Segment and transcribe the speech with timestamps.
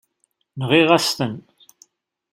[0.59, 1.35] Nɣiɣ-as-ten.